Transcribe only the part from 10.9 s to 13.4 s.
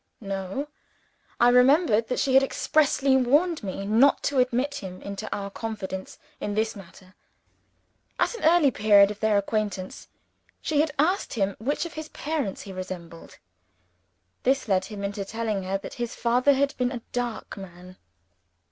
asked him which of his parents he resembled.